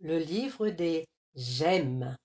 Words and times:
Le 0.00 0.18
livre 0.18 0.68
des 0.68 1.08
j'aime. 1.34 2.16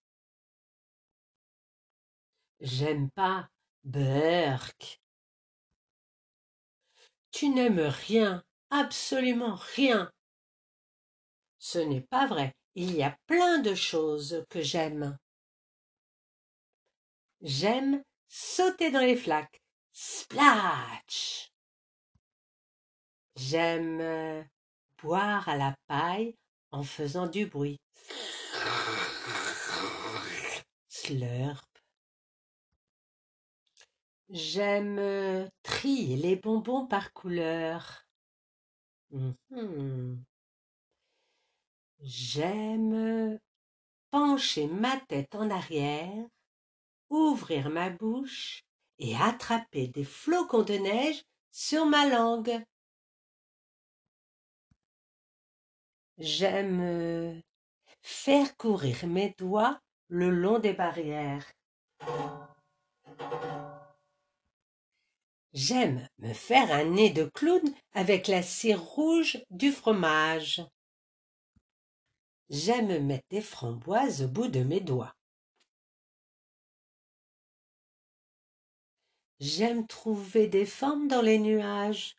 J'aime 2.59 3.09
pas 3.11 3.49
Burke. 3.83 5.01
Tu 7.31 7.49
n'aimes 7.49 7.79
rien, 7.79 8.43
absolument 8.69 9.55
rien. 9.75 10.11
Ce 11.57 11.79
n'est 11.79 12.01
pas 12.01 12.27
vrai, 12.27 12.53
il 12.75 12.95
y 12.95 13.01
a 13.01 13.17
plein 13.25 13.57
de 13.59 13.73
choses 13.73 14.45
que 14.49 14.61
j'aime. 14.61 15.17
J'aime 17.41 18.03
sauter 18.27 18.91
dans 18.91 19.01
les 19.01 19.17
flaques. 19.17 19.61
Splash. 19.91 21.51
J'aime 23.35 23.99
euh, 23.99 24.43
boire 25.01 25.49
à 25.49 25.57
la 25.57 25.75
paille 25.87 26.35
en 26.73 26.83
faisant 26.83 27.27
du 27.27 27.45
bruit. 27.45 27.79
Slurp. 30.89 31.69
J'aime 34.29 34.97
euh, 34.97 35.47
trier 35.61 36.17
les 36.17 36.35
bonbons 36.35 36.87
par 36.87 37.13
couleur. 37.13 38.07
Mhm. 39.11 40.23
J'aime 42.01 43.39
pencher 44.09 44.67
ma 44.67 44.99
tête 45.07 45.35
en 45.35 45.51
arrière, 45.51 46.25
ouvrir 47.09 47.69
ma 47.69 47.91
bouche 47.91 48.63
et 48.97 49.15
attraper 49.15 49.87
des 49.87 50.03
flocons 50.03 50.63
de 50.63 50.73
neige 50.73 51.23
sur 51.51 51.85
ma 51.85 52.09
langue. 52.09 52.63
J'aime 56.23 57.43
faire 58.01 58.55
courir 58.55 59.05
mes 59.07 59.35
doigts 59.37 59.81
le 60.07 60.29
long 60.29 60.57
des 60.57 60.71
barrières. 60.71 61.45
J'aime 65.51 66.07
me 66.19 66.31
faire 66.31 66.71
un 66.71 66.85
nez 66.85 67.09
de 67.09 67.25
clown 67.25 67.61
avec 67.91 68.29
la 68.29 68.41
cire 68.41 68.81
rouge 68.81 69.43
du 69.49 69.73
fromage. 69.73 70.61
J'aime 72.49 73.05
mettre 73.05 73.27
des 73.29 73.41
framboises 73.41 74.23
au 74.23 74.29
bout 74.29 74.47
de 74.47 74.63
mes 74.63 74.79
doigts. 74.79 75.13
J'aime 79.41 79.85
trouver 79.87 80.47
des 80.47 80.65
formes 80.65 81.09
dans 81.09 81.21
les 81.21 81.37
nuages. 81.37 82.15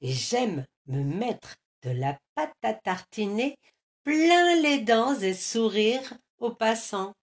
Et 0.00 0.12
j'aime 0.12 0.66
me 0.86 1.04
mettre 1.04 1.54
de 1.82 1.90
la 1.90 2.18
pâte 2.34 2.56
à 2.62 2.74
tartiner 2.74 3.56
plein 4.02 4.60
les 4.60 4.80
dents 4.80 5.18
et 5.20 5.34
sourire 5.34 6.14
aux 6.38 6.54
passants. 6.54 7.14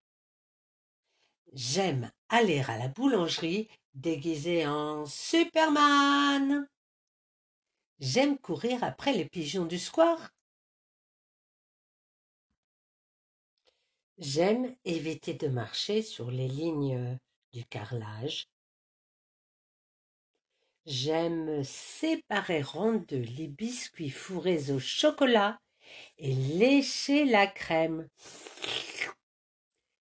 J'aime 1.53 2.11
aller 2.29 2.61
à 2.67 2.77
la 2.77 2.87
boulangerie 2.87 3.67
déguisé 3.93 4.67
en 4.67 5.05
Superman. 5.05 6.67
J'aime 7.99 8.37
courir 8.37 8.83
après 8.83 9.13
les 9.13 9.25
pigeons 9.25 9.65
du 9.65 9.79
square. 9.79 10.31
J'aime 14.17 14.75
éviter 14.85 15.33
de 15.33 15.47
marcher 15.47 16.01
sur 16.01 16.31
les 16.31 16.47
lignes 16.47 17.17
du 17.51 17.65
carrelage. 17.65 18.47
J'aime 20.85 21.63
séparer 21.63 22.63
en 22.75 22.93
deux 22.93 23.17
les 23.17 23.47
biscuits 23.47 24.11
fourrés 24.11 24.69
au 24.69 24.77
chocolat 24.77 25.59
et 26.19 26.33
lécher 26.33 27.25
la 27.25 27.47
crème. 27.47 28.07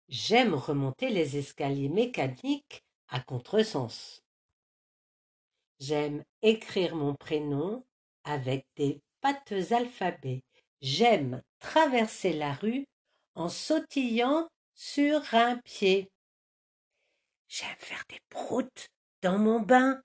J'aime 0.09 0.53
remonter 0.53 1.09
les 1.09 1.37
escaliers 1.37 1.87
mécaniques 1.87 2.83
à 3.07 3.21
contresens. 3.21 4.21
J'aime 5.79 6.25
écrire 6.41 6.95
mon 6.95 7.15
prénom 7.15 7.85
avec 8.25 8.65
des 8.75 9.01
pattes 9.21 9.53
alphabets. 9.71 10.43
J'aime 10.81 11.41
traverser 11.59 12.33
la 12.33 12.53
rue 12.53 12.85
en 13.35 13.47
sautillant 13.47 14.49
sur 14.73 15.21
un 15.33 15.57
pied. 15.59 16.11
J'aime 17.47 17.77
faire 17.79 18.03
des 18.09 18.19
proutes 18.29 18.89
dans 19.25 19.39
mon 19.39 19.59
bain. 19.59 20.03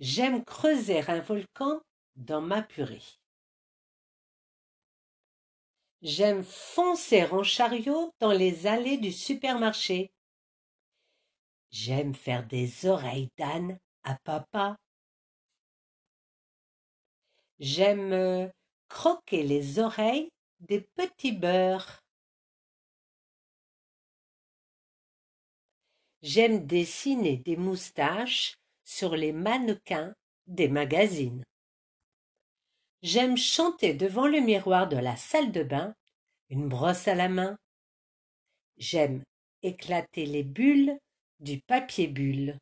J'aime 0.00 0.44
creuser 0.44 1.08
un 1.08 1.20
volcan 1.20 1.80
dans 2.16 2.40
ma 2.40 2.62
purée. 2.62 3.04
J'aime 6.02 6.42
foncer 6.42 7.26
en 7.26 7.44
chariot 7.44 8.12
dans 8.18 8.32
les 8.32 8.66
allées 8.66 8.98
du 8.98 9.12
supermarché. 9.12 10.10
J'aime 11.70 12.16
faire 12.16 12.44
des 12.44 12.86
oreilles 12.86 13.30
d'âne 13.38 13.78
à 14.02 14.16
papa. 14.24 14.76
J'aime 17.60 18.12
euh, 18.12 18.48
croquer 18.88 19.44
les 19.44 19.78
oreilles 19.78 20.28
des 20.58 20.80
petits 20.80 21.30
beurres. 21.30 22.05
J'aime 26.22 26.66
dessiner 26.66 27.36
des 27.36 27.56
moustaches 27.56 28.56
sur 28.84 29.16
les 29.16 29.32
mannequins 29.32 30.14
des 30.46 30.68
magazines. 30.68 31.42
J'aime 33.02 33.36
chanter 33.36 33.94
devant 33.94 34.26
le 34.26 34.40
miroir 34.40 34.88
de 34.88 34.96
la 34.96 35.16
salle 35.16 35.52
de 35.52 35.62
bain, 35.62 35.94
une 36.48 36.68
brosse 36.68 37.06
à 37.08 37.14
la 37.14 37.28
main. 37.28 37.56
J'aime 38.78 39.22
éclater 39.62 40.26
les 40.26 40.42
bulles 40.42 40.98
du 41.40 41.60
papier 41.60 42.06
bulle. 42.06 42.58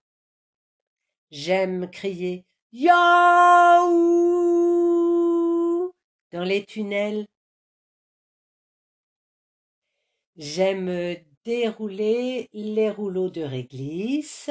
J'aime 1.30 1.88
crier 1.90 2.44
Yaouh 2.72 4.14
dans 6.32 6.44
les 6.44 6.64
tunnels. 6.64 7.26
J'aime 10.36 10.88
dérouler 11.44 12.48
les 12.52 12.90
rouleaux 12.90 13.30
de 13.30 13.42
réglisse. 13.42 14.50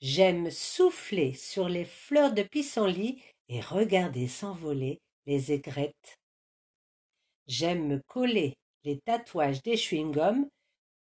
J'aime 0.00 0.50
souffler 0.50 1.34
sur 1.34 1.68
les 1.68 1.84
fleurs 1.84 2.32
de 2.32 2.42
pissenlit 2.42 3.22
et 3.48 3.60
regarder 3.60 4.28
s'envoler 4.28 5.00
les 5.26 5.52
aigrettes. 5.52 6.18
J'aime 7.46 7.86
me 7.86 8.00
coller 8.06 8.54
les 8.84 9.00
tatouages 9.00 9.62
des 9.62 9.76
chewing-gums 9.76 10.48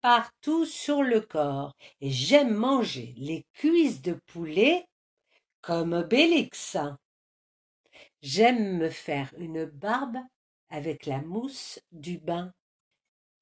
partout 0.02 0.66
sur 0.66 1.02
le 1.02 1.22
corps 1.22 1.74
et 2.02 2.12
j'aime 2.12 2.53
manger 2.53 3.13
les 3.18 3.46
cuisses 3.53 4.02
de 4.02 4.19
poulet 4.28 4.86
comme 5.62 5.94
Obélix. 5.94 6.78
J'aime 8.22 8.78
me 8.78 8.90
faire 8.90 9.34
une 9.38 9.66
barbe 9.66 10.18
avec 10.69 11.06
la 11.06 11.22
mousse 11.22 11.80
du 11.92 12.18
bain. 12.18 12.53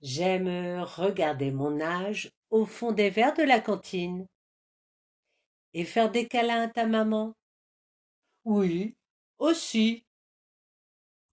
J'aime 0.03 0.83
regarder 0.83 1.49
mon 1.49 1.81
âge 1.81 2.29
au 2.51 2.65
fond 2.67 2.91
des 2.91 3.09
verres 3.09 3.33
de 3.33 3.41
la 3.41 3.59
cantine 3.59 4.27
et 5.73 5.83
faire 5.83 6.09
des 6.09 6.29
câlins 6.29 6.61
à 6.61 6.67
ta 6.69 6.85
maman? 6.87 7.33
Oui, 8.45 8.95
aussi. 9.39 10.05